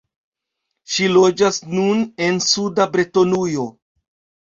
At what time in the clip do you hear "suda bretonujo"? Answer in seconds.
2.49-3.73